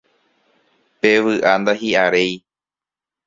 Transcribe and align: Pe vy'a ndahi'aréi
Pe 0.99 1.11
vy'a 1.23 1.53
ndahi'aréi 1.59 2.33